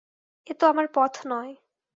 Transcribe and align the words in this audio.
এ 0.47 0.53
তো 0.59 0.63
আমার 0.67 0.87
পথ 0.95 1.13
নয়! 1.25 1.51